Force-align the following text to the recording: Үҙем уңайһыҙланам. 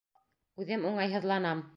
Үҙем 0.63 0.87
уңайһыҙланам. 0.93 1.63